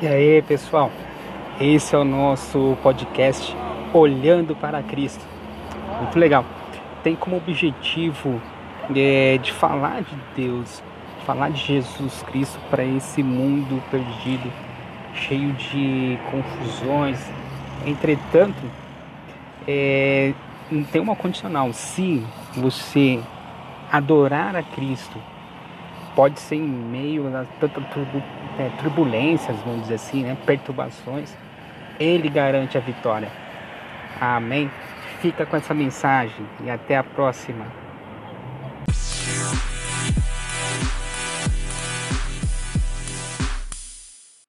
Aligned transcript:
E 0.00 0.06
aí, 0.06 0.40
pessoal? 0.42 0.92
Esse 1.60 1.92
é 1.92 1.98
o 1.98 2.04
nosso 2.04 2.78
podcast 2.84 3.52
Olhando 3.92 4.54
para 4.54 4.80
Cristo. 4.80 5.26
Muito 6.00 6.16
legal. 6.16 6.44
Tem 7.02 7.16
como 7.16 7.36
objetivo 7.36 8.40
é, 8.94 9.38
de 9.38 9.52
falar 9.52 10.02
de 10.02 10.14
Deus, 10.36 10.80
de 11.18 11.24
falar 11.24 11.50
de 11.50 11.58
Jesus 11.58 12.22
Cristo 12.22 12.60
para 12.70 12.84
esse 12.84 13.24
mundo 13.24 13.82
perdido, 13.90 14.52
cheio 15.14 15.52
de 15.54 16.16
confusões. 16.30 17.18
Entretanto, 17.84 18.70
é, 19.66 20.32
tem 20.92 21.00
uma 21.02 21.16
condicional. 21.16 21.72
Se 21.72 22.24
você 22.54 23.18
adorar 23.90 24.54
a 24.54 24.62
Cristo, 24.62 25.18
pode 26.18 26.40
ser 26.40 26.56
em 26.56 26.66
meio 26.66 27.28
a 27.28 27.42
é, 28.58 28.68
turbulências, 28.82 29.56
vamos 29.64 29.82
dizer 29.82 29.94
assim, 29.94 30.24
né, 30.24 30.36
perturbações, 30.44 31.32
Ele 32.00 32.28
garante 32.28 32.76
a 32.76 32.80
vitória. 32.80 33.28
Amém? 34.20 34.68
Fica 35.20 35.46
com 35.46 35.56
essa 35.56 35.72
mensagem 35.72 36.44
e 36.64 36.70
até 36.70 36.96
a 36.96 37.04
próxima. 37.04 37.64